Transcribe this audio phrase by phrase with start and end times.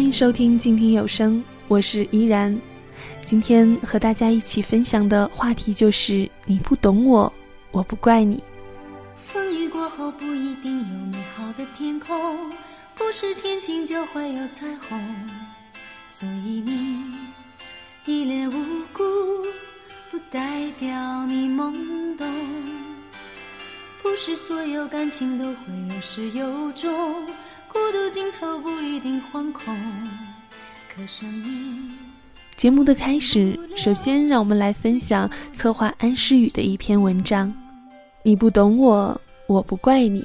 [0.00, 2.58] 欢迎收听静听有声，我是依然。
[3.22, 7.30] 今天和大家一起分享的话题就是你不懂我，
[7.70, 8.42] 我不怪你。
[9.14, 12.50] 风雨过后不一定有美好的天空，
[12.94, 14.98] 不是天晴就会有彩虹，
[16.08, 17.04] 所以你
[18.06, 18.54] 一脸无
[18.94, 19.04] 辜，
[20.10, 22.26] 不代表你懵懂。
[24.02, 27.26] 不是所有感情都会有始有终，
[27.90, 29.76] 孤独尽头不一定惶恐。
[30.94, 31.90] 可生命。
[32.56, 37.52] 节目的开始，首先让我们来分享策划安诗雨的一篇文章。
[38.22, 40.24] 你不懂我，我不怪你。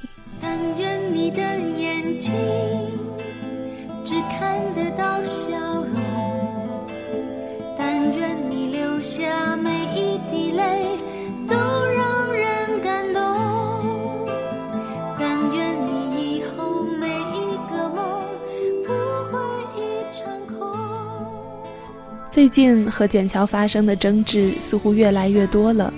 [22.36, 25.94] 最近和简乔发生的争执似乎越来越多了。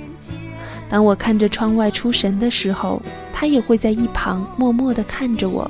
[0.87, 3.01] 当我看着窗外出神的时候，
[3.33, 5.67] 他也会在一旁默默地看着我。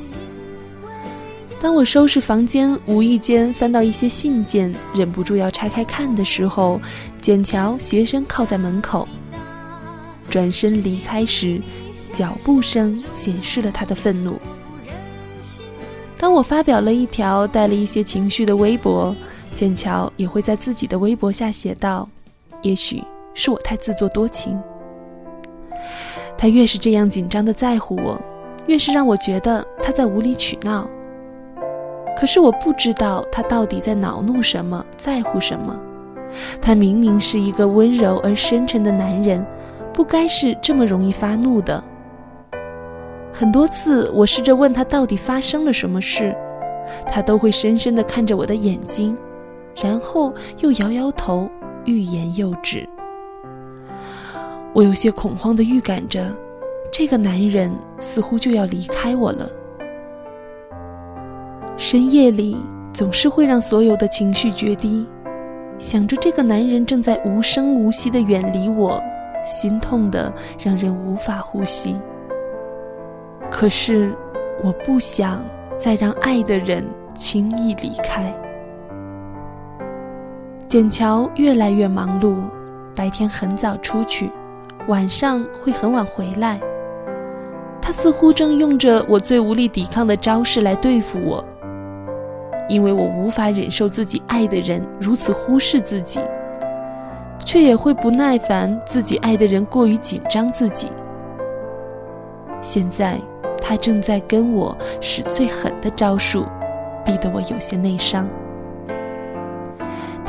[1.61, 6.81] 当我收拾房间，无意间翻到一些信件，忍不住要拆开看的时候，
[7.21, 9.07] 简乔斜身靠在门口。
[10.29, 11.61] 转身离开时，
[12.11, 14.37] 脚步声显示了他的愤怒。
[16.17, 19.15] 当我发表了一条带了一些情绪的微博，
[19.57, 22.07] 剑桥也会在自己的微博下写道
[22.61, 24.55] ：“也许是我太自作多情。”
[26.37, 28.21] 他越是这样紧张的在乎我，
[28.67, 30.87] 越是让我觉得他在无理取闹。
[32.15, 35.75] 可是我不知道他到底在恼怒什么，在乎什么。
[36.61, 39.43] 他明明是一个温柔而深沉的男人，
[39.91, 41.83] 不该是这么容易发怒的。
[43.33, 46.35] 很多次，我试着问他到底发生了什么事，
[47.07, 49.17] 他都会深深的看着我的眼睛，
[49.81, 51.49] 然后又摇摇头，
[51.85, 52.87] 欲言又止。
[54.73, 56.35] 我有些恐慌地预感着，
[56.91, 59.49] 这个男人似乎就要离开我了。
[61.77, 62.57] 深夜里
[62.93, 65.07] 总是会让所有的情绪决堤，
[65.77, 69.01] 想着这个男人正在无声无息地远离我，
[69.45, 71.95] 心痛的让人无法呼吸。
[73.49, 74.11] 可是，
[74.63, 75.45] 我不想
[75.77, 76.83] 再让爱的人
[77.13, 78.33] 轻易离开。
[80.69, 82.35] 简乔越来越忙碌，
[82.93, 84.29] 白天很早出去。
[84.89, 86.59] 晚上会很晚回来，
[87.81, 91.41] 他似乎正用着我最无力抵抗的招式来对付我，
[92.67, 96.19] 因为我无法忍受自己爱的人如此忽视自己，
[97.45, 100.89] 却也会不耐烦自己爱的人过于紧张自己。
[102.61, 103.17] 现在
[103.61, 106.45] 他正在跟我使最狠的招数，
[107.05, 108.27] 逼得我有些内伤。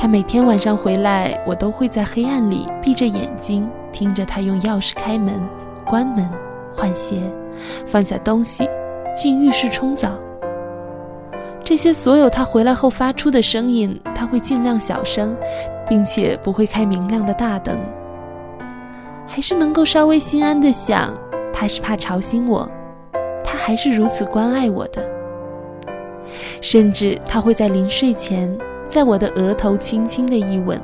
[0.01, 3.69] 他每天晚上回来，我都会在黑暗里闭着眼睛。
[3.91, 5.35] 听着他用钥匙开门、
[5.85, 6.31] 关门、
[6.73, 7.17] 换鞋、
[7.85, 8.69] 放下东西、
[9.17, 10.11] 进浴室冲澡，
[11.65, 15.35] 这些所有他回来后发出的声音，他会尽量小声，
[15.89, 17.77] 并且不会开明亮的大灯。
[19.27, 21.13] 还是能够稍微心安的想，
[21.53, 22.71] 他是怕吵醒我，
[23.43, 25.03] 他还是如此关爱我的。
[26.61, 28.57] 甚至他会在临睡前，
[28.89, 30.81] 在我的额头轻轻的一吻。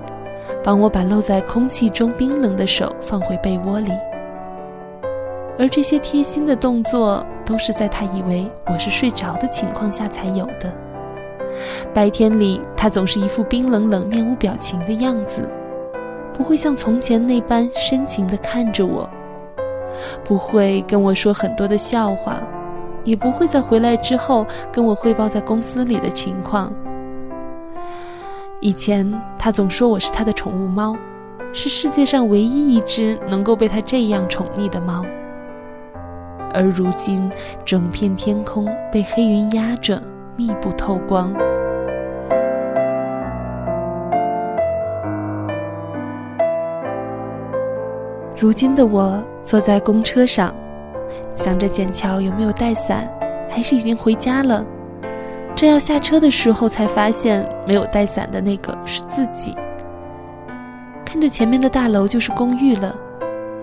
[0.63, 3.91] 帮我把露在空气中冰冷的手放回被窝里，
[5.59, 10.73] 而这些贴心的动作都是在他以为我是睡着的情况下才有的。
[11.93, 15.47] 白天里，他总是一副冰冷冷、面无表情的样子，
[16.33, 19.09] 不会像从前那般深情地看着我，
[20.25, 22.39] 不会跟我说很多的笑话，
[23.03, 26.73] 也不会在回来之后跟我汇报在公司里的情况。
[28.65, 29.07] 以前
[29.39, 30.97] 他总说我是他的宠物猫，
[31.53, 35.05] 是世界上唯一一只能够被他这样宠溺的猫。
[36.55, 37.31] 而如今，
[37.63, 40.03] 整片天空被黑云压着，
[40.35, 41.31] 密不透光。
[48.35, 50.55] 如今的我坐在公车上，
[51.35, 53.07] 想着简乔有没有带伞，
[53.51, 54.65] 还是已经回家了。
[55.57, 59.55] 正要下车的时候，才发现没有带伞的那个是自己。
[61.05, 62.95] 看着前面的大楼就是公寓了，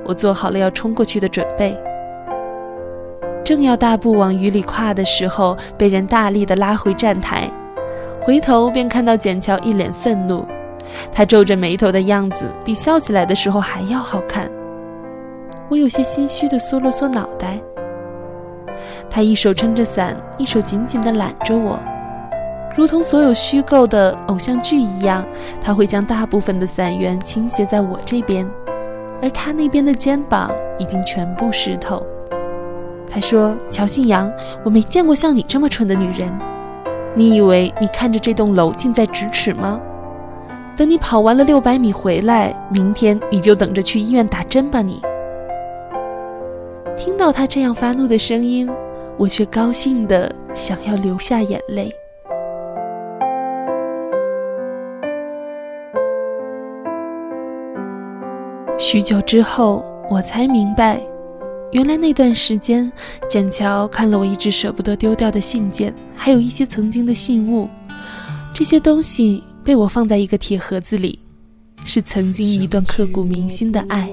[0.06, 1.78] 我做好了要冲过去的准备。
[3.44, 7.50] 正要大步往雨里跨的时候，被人大力的拉回站台，
[8.22, 10.46] 回头便看到简乔一脸愤怒，
[11.12, 14.50] 他皱着眉头的样子比笑起来的时候还要好看。
[15.68, 17.60] 我有些心虚的缩了缩脑袋。
[19.12, 21.78] 他一手撑着伞，一手紧紧地揽着我。
[22.78, 25.26] 如同所有虚构的偶像剧一样，
[25.62, 28.50] 他会将大部分的伞缘倾斜在我这边，
[29.22, 30.50] 而他那边的肩膀
[30.80, 32.02] 已经全部湿透。
[33.14, 34.32] 他说：“乔信阳，
[34.64, 36.32] 我没见过像你这么蠢的女人。
[37.14, 39.78] 你以为你看着这栋楼近在咫尺吗？
[40.78, 45.02] 等你跑完了六百米回来，明天你就等着去医院打针吧。”你
[46.98, 48.70] 听到他这样发怒的声音，
[49.22, 51.94] 我却高兴的想要流下眼泪。
[58.80, 61.00] 许久之后，我才明白。
[61.72, 62.92] 原来那段时间，
[63.30, 67.70] 简乔看了我一直舍不得丢掉的信件，还有一些曾经的信物。
[68.52, 71.20] 这些东西被我放在一个铁盒子里，
[71.86, 74.10] 是曾经一段刻骨铭心的爱，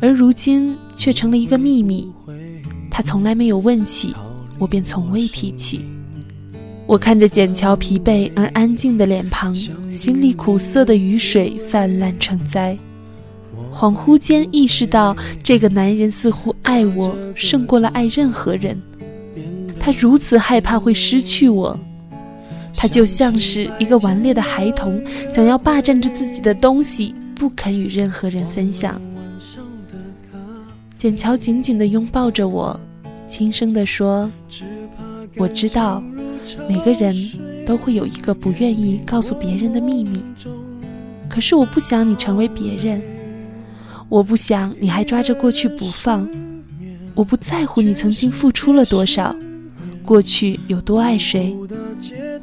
[0.00, 2.10] 而如今却成了一个秘密。
[2.96, 4.14] 他从来没有问起，
[4.56, 5.84] 我便从未提起。
[6.86, 9.52] 我看着简乔疲惫而安静的脸庞，
[9.90, 12.78] 心里苦涩的雨水泛滥成灾。
[13.74, 18.80] 恍惚间意识到，这个男人似乎爱我胜过了爱任何人。
[19.80, 21.76] 他如此害怕会失去我，
[22.76, 29.02] 他就像是一个顽劣的孩童，想要霸占着自己的东西，不肯与任何人分享。
[31.04, 32.80] 简乔紧紧地拥抱着我，
[33.28, 34.30] 轻声地说
[35.36, 36.02] ：“我知道，
[36.66, 37.14] 每个人
[37.66, 40.18] 都会有一个不愿意告诉别人的秘密，
[41.28, 43.02] 可是我不想你成为别人。”
[44.08, 46.26] 我不想你还抓着过去不放，
[47.14, 49.36] 我不在乎你曾经付出了多少，
[50.06, 51.54] 过去有多爱谁，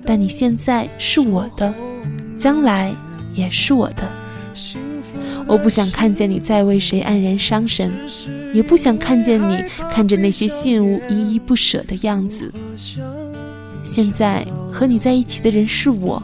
[0.05, 1.73] 但你现在是我的，
[2.37, 2.93] 将来
[3.33, 4.07] 也是我的。
[5.51, 7.91] 我不想看见你再为谁黯然伤神，
[8.53, 9.61] 也不想看见你
[9.91, 12.49] 看着那些信物依依不舍的样子。
[13.83, 16.23] 现在和你在一起的人是我，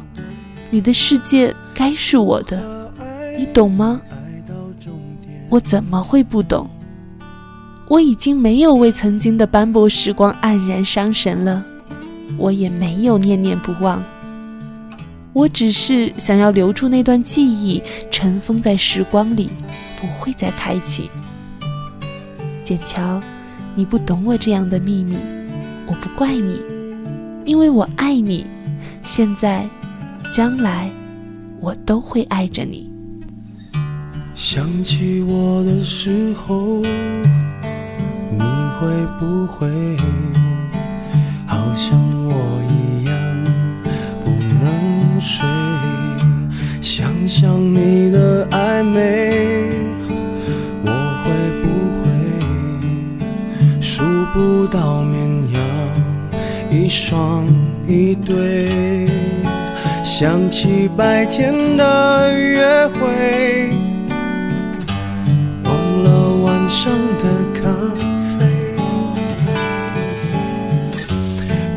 [0.69, 2.89] 你的世界该是我的，
[3.37, 3.99] 你懂吗？
[5.49, 6.69] 我怎么会不懂？
[7.89, 11.61] 我已经没有为曾经的斑驳时光黯然伤神了，
[12.37, 14.01] 我也没有念念不忘。
[15.37, 17.79] 我只是想要留住那段记忆，
[18.09, 19.51] 尘封在时光里，
[20.01, 21.11] 不会再开启。
[22.63, 23.21] 简乔，
[23.75, 25.15] 你不懂我这样的秘密，
[25.85, 26.59] 我不怪你，
[27.45, 28.47] 因为我爱你，
[29.03, 29.69] 现在、
[30.33, 30.89] 将来，
[31.59, 32.91] 我都会爱着你。
[34.33, 38.39] 想起我的时候，你
[38.79, 39.67] 会不会
[41.45, 41.95] 好像
[42.27, 42.33] 我
[42.71, 42.96] 一
[45.27, 45.45] 睡？
[46.81, 49.69] 想想你的暧昧，
[50.85, 50.89] 我
[51.23, 51.25] 会
[51.61, 51.67] 不
[51.99, 52.07] 会
[53.81, 54.03] 数
[54.33, 55.19] 不到绵
[55.51, 55.61] 羊
[56.71, 57.45] 一双
[57.85, 59.09] 一对？
[60.03, 63.69] 想起白天的约会。
[65.65, 66.07] 忘了
[66.45, 68.06] 晚上的咖啡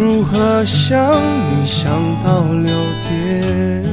[0.00, 1.92] 如何想你想
[2.24, 3.84] 到六点？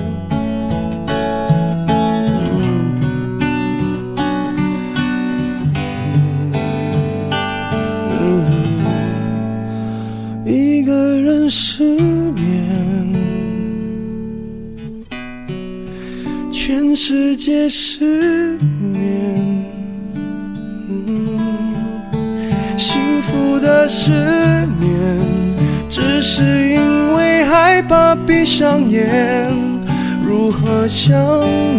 [10.46, 13.14] 一个人失眠，
[16.50, 19.66] 全世界失眠，
[22.78, 23.86] 幸福的。
[23.90, 24.12] 失
[24.82, 25.47] 眠，
[25.98, 29.52] 只是因为害怕闭上眼。
[30.24, 31.18] 如何想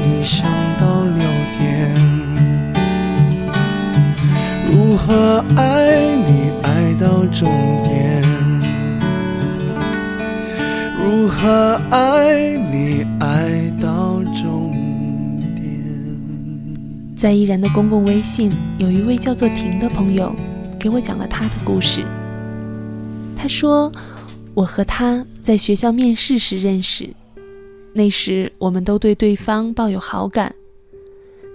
[0.03, 1.23] 你想到六
[1.57, 1.95] 点？
[4.67, 7.49] 如何爱你爱到终
[7.85, 8.21] 点？
[10.99, 14.73] 如何爱你爱到终
[15.55, 15.65] 点？
[17.15, 20.35] 在依然的公共微信，有一位叫做婷的朋友。
[20.77, 22.05] 给我讲了他的故事。
[23.39, 23.91] 他说，
[24.53, 27.09] 我和他在学校面试时认识，
[27.93, 30.53] 那时我们都对对方抱有好感。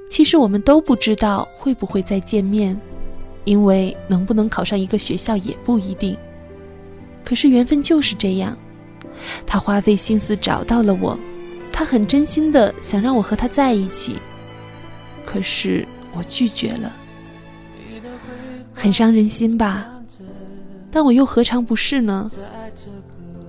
[0.10, 2.80] 其实我们都不知道会不会再见面，
[3.44, 6.16] 因为能不能考上一个学校也不一定。
[7.26, 8.58] 可是缘分就是这样，
[9.46, 11.20] 他花费心思找到了我，
[11.72, 14.16] 他很真心的想让我和他在一起，
[15.26, 15.86] 可是
[16.16, 16.94] 我拒绝了，
[18.74, 19.90] 很伤人心吧？
[20.94, 22.30] 但我又何尝不是呢？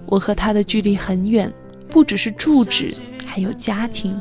[0.07, 1.53] 我和他的距离很远，
[1.91, 2.97] 不只是住址，
[3.27, 4.19] 还有家庭。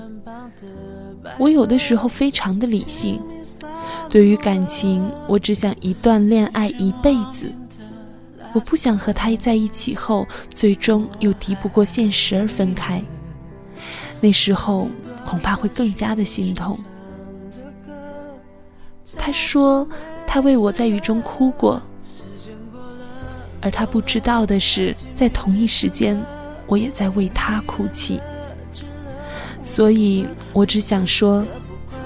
[1.38, 3.22] 我有的时候非常的理性，
[4.10, 7.50] 对于感情，我只想一段恋爱一辈子。
[8.54, 13.02] 我不想和他在一起后，最终又敌不过现实而分开。
[14.20, 14.88] 那时候
[15.26, 16.78] 恐怕会更加的心痛。
[19.18, 19.88] 他说，
[20.28, 21.82] 他为我在雨中哭过，
[23.64, 26.16] 而他不知道的是，在同一时间，
[26.68, 28.20] 我也在为他哭泣。
[29.64, 31.44] 所以我只想说，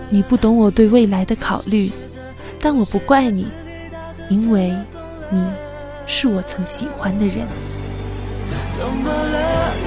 [0.10, 1.92] 你不懂我对未来的考虑，
[2.62, 3.48] 但我不怪你，
[4.30, 4.72] 因为
[5.30, 5.44] 你。
[6.10, 7.46] 是我曾喜欢的人。
[8.72, 9.87] 怎么了？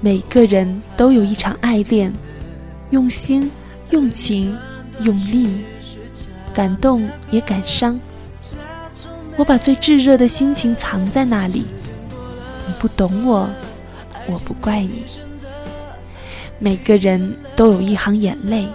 [0.00, 2.12] 每个人都有一场爱恋，
[2.90, 3.50] 用心、
[3.90, 4.56] 用情、
[5.00, 5.48] 用力，
[6.54, 7.98] 感动也感伤。
[9.36, 11.64] 我把最炙热的心情藏在那里，
[12.66, 13.48] 你不懂我，
[14.28, 15.04] 我不怪你。
[16.58, 18.66] 每个人都有一行眼泪。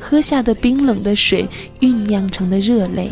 [0.00, 1.48] 喝下的冰冷的水
[1.80, 3.10] 酝酿成的热泪，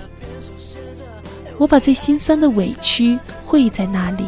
[1.58, 4.24] 我把最心酸的委屈汇在那里。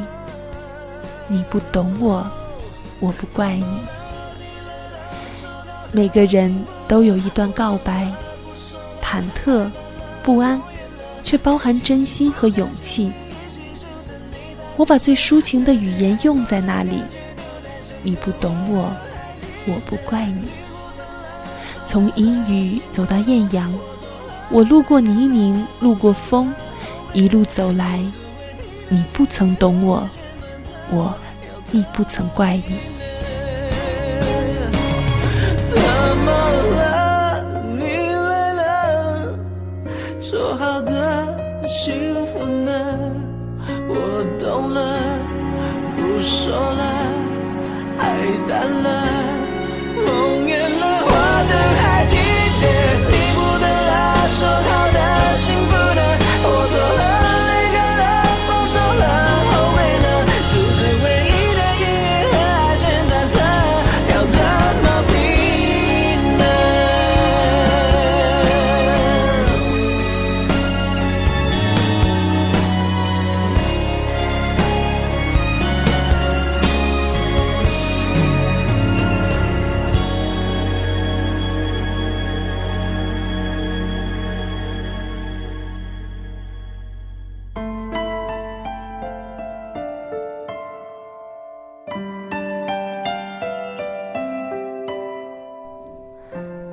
[1.28, 2.26] 你不懂我，
[3.00, 3.64] 我不怪你。
[5.93, 6.55] 每个人
[6.87, 8.07] 都有一段告白，
[9.02, 9.71] 忐忑、
[10.23, 10.61] 不安，
[11.23, 13.11] 却包含真心和勇气。
[14.76, 17.02] 我把最抒情的语言用在那里。
[18.02, 18.93] 你不懂我，
[19.67, 20.43] 我不怪你。
[21.85, 23.73] 从阴雨走到艳阳，
[24.50, 26.52] 我路过泥泞，路过风，
[27.12, 27.99] 一路走来，
[28.88, 30.09] 你不曾懂我，
[30.90, 31.14] 我
[31.72, 32.98] 亦不曾怪你。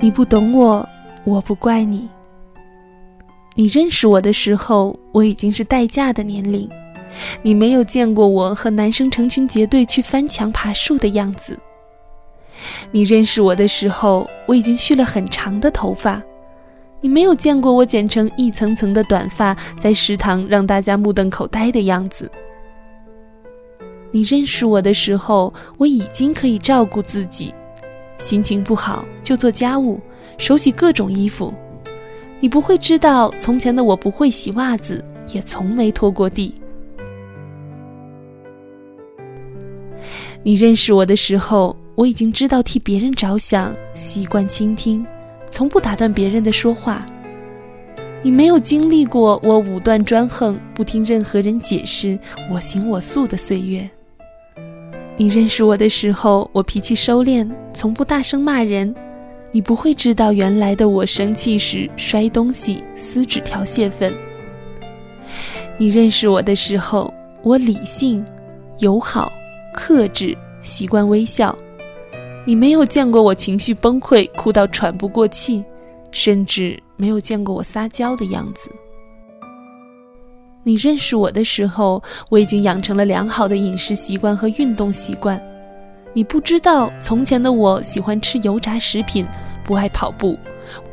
[0.06, 0.88] 你不懂我，
[1.24, 2.08] 我不怪你。
[3.56, 6.70] 你认识我的时候，我已经是待嫁的年龄。
[7.42, 11.58] 你没有见过我和男生成群结队去翻墙爬树的样子。
[12.92, 16.22] 你认识我的时候，我已经蓄了很长的头发。
[17.00, 22.30] 你没有见过我剪成一层层的短发，在食堂让大家目瞪口呆的样子。
[24.12, 27.52] 你认识我的时候，我已经可以照顾自己。
[28.18, 30.00] 心情不好就做家务，
[30.38, 31.52] 手洗各种衣服。
[32.40, 36.54] 你不会知道，从前的我不会洗袜子，也从没拖过地。
[40.42, 45.04] 你认识我的时候，我已经知道替别人着想，习惯倾听，
[45.50, 47.04] 从不打断别人的说话。
[48.22, 52.18] 你没有经历过我武断专横、不听任何人解释、
[52.52, 53.88] 我行我素的岁月。
[55.18, 58.94] 你认识我的时候，我脾气收敛，从不大声骂人。
[59.50, 64.12] 你不会知道原来的我生气时摔东西、撕纸条泄愤。
[65.78, 68.22] 你认识我的时候，我理性、
[68.80, 69.32] 友好、
[69.72, 71.56] 克制，习惯微笑。
[72.44, 75.64] 你没有见过我情绪崩溃、哭到喘不过气，
[76.10, 78.70] 甚至没有见过我撒娇的样子。
[80.66, 85.40] 你认识我的时候，我已经养成了良好的饮食习惯和运动习惯。
[86.12, 89.24] 你不知道，从前的我喜欢吃油炸食品，
[89.62, 90.36] 不爱跑步，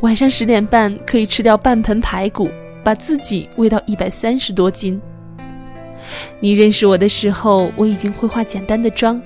[0.02, 2.52] 晚上十点半可以吃掉半盆排骨，
[2.84, 5.02] 把自己喂到一百三十多斤。
[6.40, 9.20] 你认识我的时候，我已经会化简单的妆，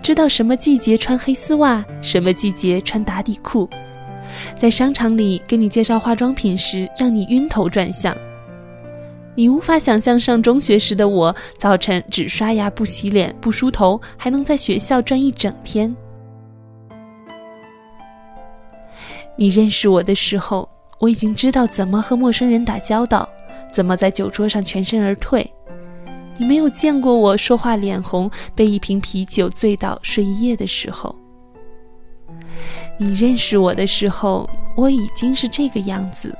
[0.00, 3.68] 知道什么季节穿黑丝袜，什么季节穿打底裤。
[4.54, 8.16] 在商场里给你介绍化妆品时，让你晕头转向。
[9.34, 15.94] 你无法想象上中学时的我，早晨只刷牙不洗脸不梳头，还能在学校转一整天。
[19.36, 20.68] 你认识我的时候，
[20.98, 23.26] 我已经知道怎么和陌生人打交道，
[23.72, 25.48] 怎么在酒桌上全身而退。
[26.36, 31.14] 你没有见过我说话脸红，被一瓶啤酒醉倒睡一夜的时候。
[32.98, 36.34] 你认识我的时候，我已经是这个样子。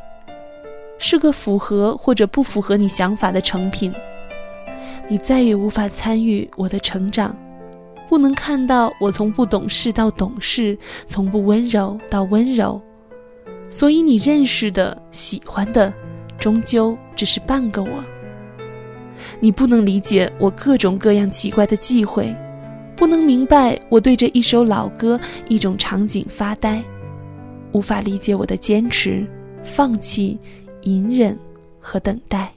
[1.03, 3.91] 是个符合或者不符合你想法的成品，
[5.09, 7.35] 你再也无法参与我的成长，
[8.07, 12.81] 不能看到我从不懂事到懂事，从不温柔到温柔，
[13.71, 15.93] 所以你认识的、喜欢的，
[16.39, 18.05] 终究只是半个我。
[19.41, 22.35] 你不能理解我各种各样奇怪的忌讳，
[22.95, 26.83] 不能明白我对着一首老歌、一种场景发呆，
[27.73, 29.27] 无法理解我的坚持、
[29.65, 30.39] 放弃。
[30.83, 31.39] 隐忍
[31.79, 32.53] 和等待。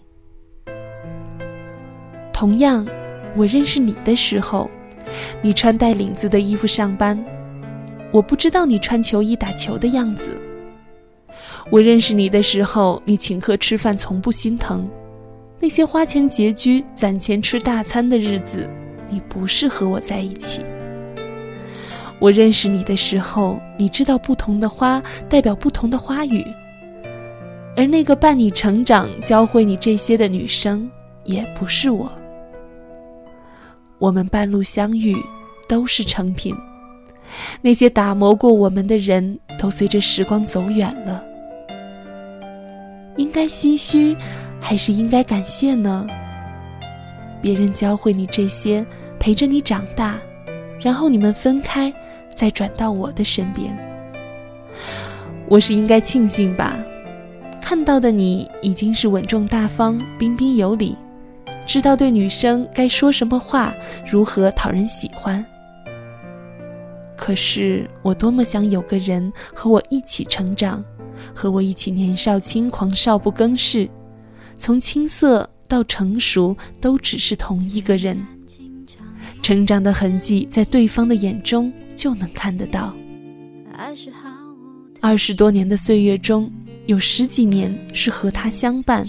[2.31, 2.85] 同样，
[3.35, 4.69] 我认识你的时候，
[5.41, 7.17] 你穿带领子的衣服上班，
[8.11, 10.37] 我不知道你穿球衣打球的样子。
[11.69, 14.87] 我认识你的时候，你请客吃饭从不心疼，
[15.59, 18.69] 那些花钱拮据、攒钱吃大餐的日子，
[19.09, 20.61] 你不是和我在一起。
[22.19, 26.45] 我认识你的时候，你知道不同的花代表不同的花语。
[27.75, 30.89] 而那个伴你成长、教会你这些的女生，
[31.23, 32.11] 也不是我。
[33.97, 35.17] 我们半路相遇，
[35.67, 36.55] 都是成品。
[37.61, 41.23] 那些打磨过我们的人，都随着时光走远了。
[43.17, 44.15] 应该唏嘘，
[44.59, 46.05] 还是应该感谢呢？
[47.41, 48.85] 别人教会你这些，
[49.19, 50.19] 陪着你长大，
[50.79, 51.91] 然后你们分开，
[52.35, 53.75] 再转到我的身边。
[55.47, 56.77] 我是应该庆幸吧。
[57.73, 60.95] 看到的你已经是稳重大方、彬彬有礼，
[61.65, 63.73] 知道对女生该说什么话，
[64.07, 65.43] 如何讨人喜欢。
[67.17, 70.85] 可是我多么想有个人和我一起成长，
[71.33, 73.89] 和我一起年少轻狂、少不更事，
[74.55, 78.23] 从青涩到成熟都只是同一个人，
[79.41, 82.93] 成长的痕迹在对方的眼中就能看得到。
[85.01, 86.51] 二十多年的岁月中。
[86.85, 89.05] 有十几年是和他相伴，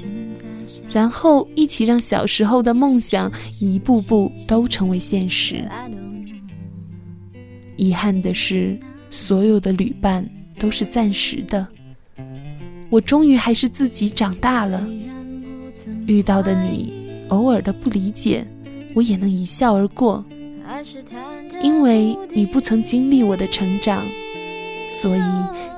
[0.92, 5.68] 然后一起让小时候的梦想一步步都成为现实。
[7.76, 8.78] 遗憾的是，
[9.10, 10.24] 所有的旅伴
[10.58, 11.66] 都是暂时的。
[12.90, 14.86] 我终于还是自己长大了，
[16.06, 16.92] 遇到的你，
[17.28, 18.46] 偶尔的不理解，
[18.94, 20.24] 我也能一笑而过，
[21.60, 24.04] 因为你不曾经历我的成长，
[24.86, 25.22] 所以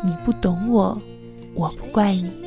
[0.04, 1.00] 你不懂我。
[1.56, 2.45] 我不怪你。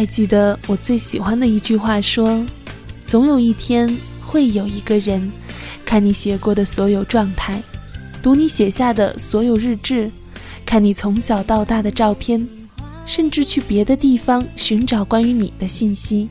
[0.00, 2.42] 还记得我最喜欢的一句话说
[3.04, 5.30] ：“总有一天会有一个人，
[5.84, 7.62] 看你写过的所有状态，
[8.22, 10.10] 读你写下的所有日志，
[10.64, 12.48] 看你从小到大的照片，
[13.04, 16.30] 甚至去别的地方寻找关于你的信息。”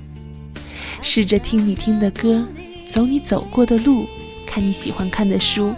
[1.04, 2.44] 试着听你听的歌，
[2.88, 4.08] 走你走过的路，
[4.48, 5.76] 看你喜欢看的书，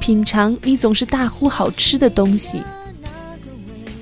[0.00, 2.60] 品尝你总是大呼好吃的东西，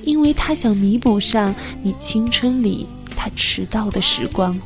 [0.02, 2.86] 因为他想弥补上你青春里
[3.30, 4.58] 迟到的时光。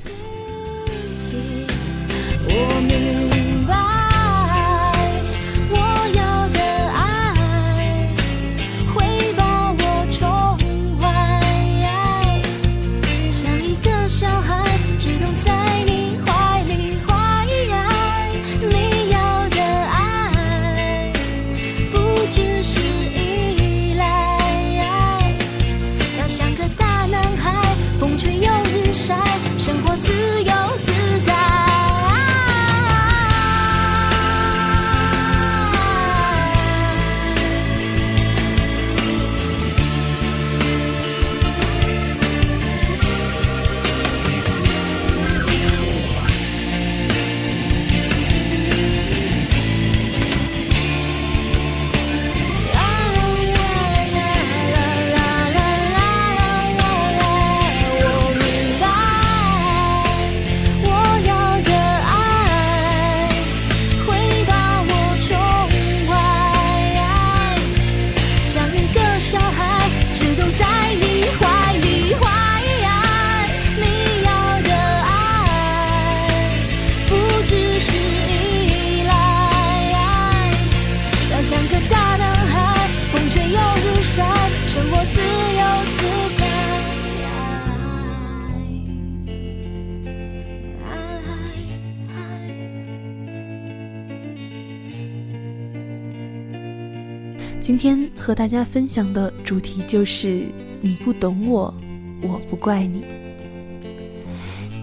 [97.72, 100.46] 今天和大家分享的主题就是
[100.82, 101.74] 你不懂我，
[102.20, 103.02] 我不怪你。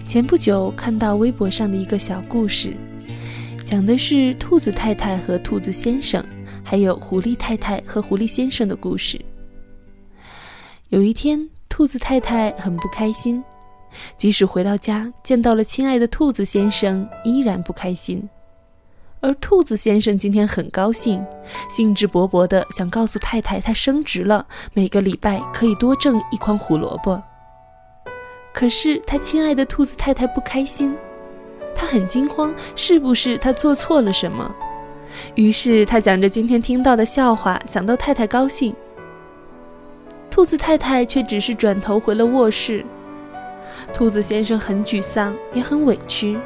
[0.04, 2.74] 前不久看到微博上的一个小故事，
[3.64, 6.20] 讲的是兔子太太和兔子先生，
[6.64, 9.20] 还有狐狸太太和狐狸先生的故事。
[10.88, 13.40] 有一天，兔子太太很不开心，
[14.16, 18.28] 即使回到家见到了亲爱的兔子先生，依然不开心。
[19.20, 21.24] 而兔子先生今天很高兴，
[21.68, 27.22] 兴致勃勃地想告诉太太他升职了，每个礼拜可以多挣一筐胡萝卜。
[28.52, 30.96] 可是他亲爱的兔子太太不开心，
[31.74, 34.50] 他很惊慌，是不是他做错了什么？
[35.34, 38.74] 于是他讲着今天听到的笑话，想逗太太高兴。
[40.30, 42.84] 兔子太太却只是转头回了卧室。
[43.92, 46.38] 兔子先生很沮丧，也很委屈。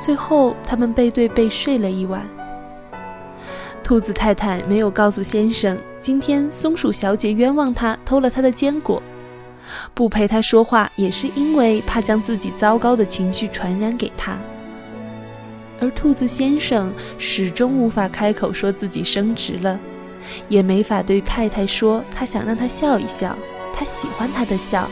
[0.00, 2.26] 最后，他们背对背睡了一晚。
[3.84, 9.02] 兔子太太没有告诉先生，今天松鼠小姐冤枉他偷了他的坚果，
[9.92, 14.38] 不陪他说话，也是因为怕将自己糟糕的情绪传染给他。
[15.82, 19.78] 而兔子先生始终无法开口说自己升职了，
[20.48, 23.36] 也没法对太太说他想让她笑一笑，
[23.74, 24.88] 他喜欢她的笑。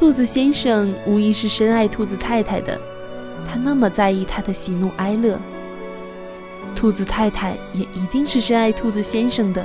[0.00, 2.80] 兔子先生无疑是深爱兔子太太的，
[3.46, 5.38] 他那么在意她的喜怒哀乐。
[6.74, 9.62] 兔子太太也一定是深爱兔子先生的，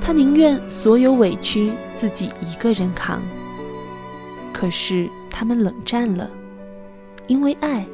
[0.00, 3.20] 她宁愿所有委屈自己一个人扛。
[4.50, 6.30] 可是他们冷战了，
[7.26, 7.84] 因为爱，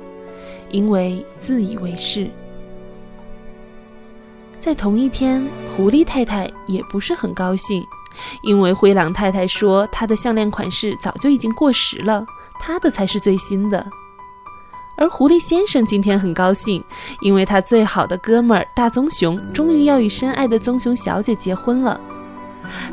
[0.70, 2.30] 因为自以为是。
[4.60, 5.44] 在同一天，
[5.76, 7.82] 狐狸太太也不是很高兴。
[8.42, 12.24] 因为灰狼太太说她的项链款式早就已经过时了，
[12.58, 13.86] 她的才是最新的。
[14.98, 16.82] 而狐狸先生今天很高兴，
[17.20, 22.00] 因为他最好的哥们儿大棕熊终于要与深爱的棕熊小姐结婚了。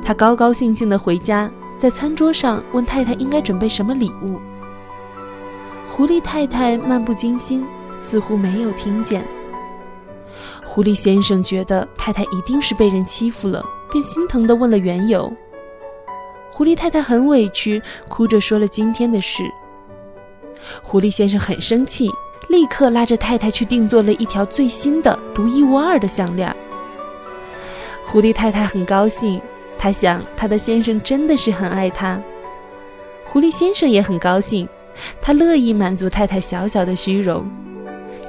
[0.04, 4.38] 他高高兴兴地回家，在餐桌上问太太应该准备什么礼物。
[5.88, 7.66] 狐狸太太漫不经心，
[7.98, 9.26] 似乎没有听见。
[10.66, 13.64] 狐狸先生觉得太太一定是被人欺负了。
[13.94, 15.32] 便心疼地问了缘由。
[16.50, 19.44] 狐狸太太很委屈，哭着说了今天的事。
[20.82, 22.10] 狐狸先生很生气，
[22.50, 26.54] 立刻拉着太太去定做了一条最新的、独一无二的项链。
[28.06, 29.40] 狐狸太太很高兴，
[29.78, 32.20] 她想她的先生真的是很爱她。
[33.26, 34.68] 狐狸先生也很高兴，
[35.22, 37.50] 他乐意满足太太小小的虚荣。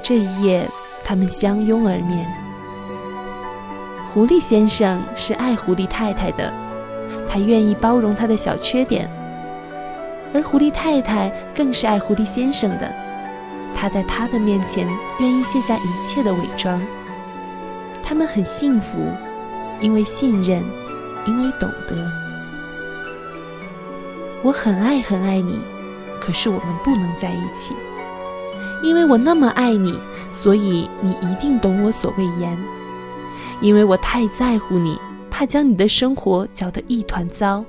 [0.01, 0.67] 这一夜，
[1.03, 2.44] 他们相拥而眠。
[4.15, 6.49] 狐狸先生是爱狐狸太太的，
[7.27, 9.09] 他愿意包容她的小缺点；
[10.33, 12.89] 而狐狸太太更是爱狐狸先生的，
[13.75, 14.87] 她在他的面前
[15.19, 16.81] 愿意卸下一切的伪装。
[18.01, 18.99] 他们很幸福，
[19.81, 20.63] 因为信任，
[21.25, 21.97] 因为懂得。
[24.41, 25.59] 我很爱很爱你，
[26.21, 27.75] 可是我们不能在一起。
[28.81, 29.99] 因为我那么爱你，
[30.31, 32.57] 所以你一定懂我所谓言。
[33.65, 34.95] 因为我太在乎你，
[35.27, 37.65] 怕将你的生活搅得一团糟。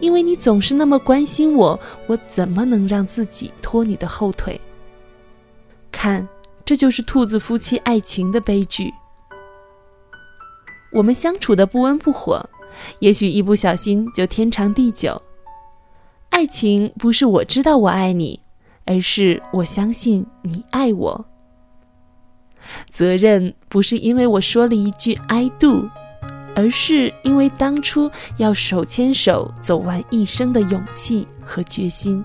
[0.00, 4.58] 因为你总是那么关心我，我怎么能让自己拖你的后腿？
[5.92, 6.26] 看，
[6.64, 8.90] 这就是兔子夫妻爱情的悲剧。
[10.92, 12.42] 我们相处的不温不火，
[13.00, 15.20] 也许一不小心就天长地久。
[16.30, 18.40] 爱情不是我知道我爱你，
[18.86, 21.26] 而是我相信你爱我。
[22.88, 25.88] 责任不是因为我说了一句 “I do”，
[26.54, 32.24] 而是因为当初要手牵手走完一生的勇气和决心。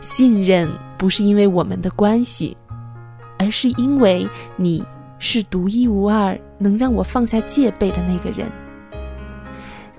[0.00, 2.56] 信任不是因为我们的关系，
[3.38, 4.84] 而是因为你。
[5.22, 8.50] 是独一无二，能让我放下戒备的那个人。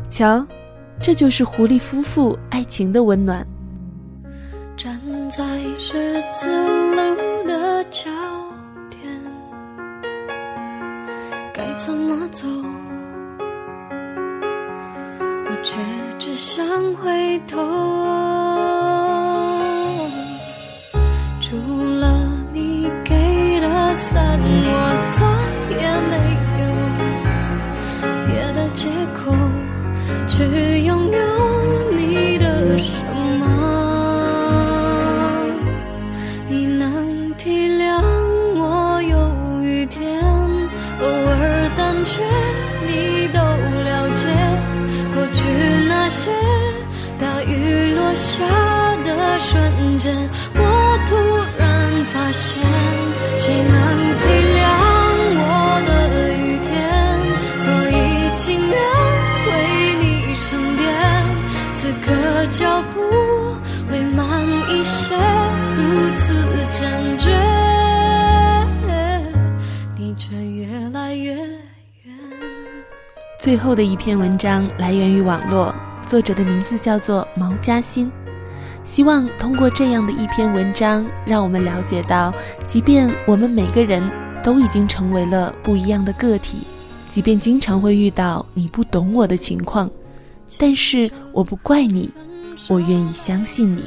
[0.10, 0.44] 瞧，
[1.00, 3.46] 这就是狐狸夫妇爱情的温暖。
[4.76, 6.50] 站在十字
[6.96, 8.10] 路的交
[11.62, 12.48] 该怎么走？
[15.46, 15.78] 我却
[16.18, 17.91] 只想回头。
[50.02, 50.18] 间
[50.56, 50.60] 我
[51.06, 51.16] 突
[51.60, 52.64] 然发现
[53.40, 54.24] 谁能体
[54.58, 54.60] 谅
[55.38, 55.46] 我
[55.86, 55.90] 的
[56.34, 56.68] 雨天？
[57.60, 57.94] 所以
[58.36, 58.76] 情愿
[59.46, 59.48] 回
[60.00, 60.82] 你身边
[61.76, 62.10] 此刻
[62.50, 62.98] 脚步
[63.92, 64.26] 会慢
[64.72, 65.16] 一些
[65.78, 65.80] 如
[66.16, 66.34] 此
[66.72, 66.80] 坚
[67.20, 67.30] 决
[69.96, 71.48] 你却越来越远。
[73.38, 75.72] 最后的一篇文章来源于网络
[76.08, 78.12] 作者的名字叫做毛佳欣。
[78.84, 82.34] 希望通过这样的一篇文章，让我们了解到，
[82.66, 84.04] 即便我们每个人
[84.44, 86.60] 都已经成为了不一样的个体，
[87.08, 89.90] 即便经常会遇到你不懂我的情况，
[90.58, 92.10] 但是我不怪你，
[92.68, 93.84] 我愿意相信你。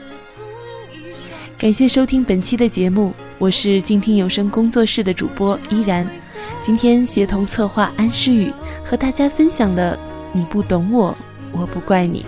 [1.59, 6.09] 感谢收听本期的节目，我是静听有声工作室的主播依然。
[6.63, 8.53] 今天协同策划安诗雨
[8.85, 9.99] 和大家分享的，
[10.33, 11.17] 你不懂我，
[11.53, 12.25] 我不怪你。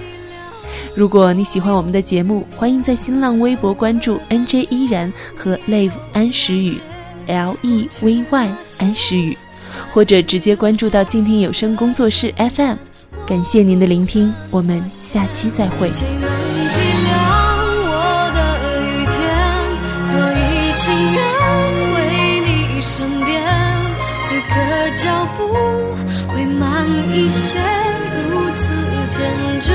[0.96, 6.80] 如果你喜欢我们的节目，欢迎在新浪微博关注 NJ 依然和 Live 安时雨
[7.26, 9.36] ，L E V Y 安时雨，
[9.92, 12.76] 或者直接关注到静听有声工作室 FM。
[13.26, 15.92] 感谢您的聆听，我们下期再会。
[24.96, 25.52] 脚步
[26.32, 27.58] 会慢一些，
[28.30, 28.72] 如此
[29.10, 29.74] 坚决，